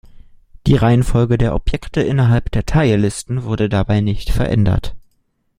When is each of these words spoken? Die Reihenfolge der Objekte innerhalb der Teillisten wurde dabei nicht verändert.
Die 0.65 0.73
Reihenfolge 0.77 1.37
der 1.37 1.53
Objekte 1.53 2.01
innerhalb 2.01 2.49
der 2.49 2.65
Teillisten 2.65 3.43
wurde 3.43 3.69
dabei 3.69 4.01
nicht 4.01 4.31
verändert. 4.31 4.95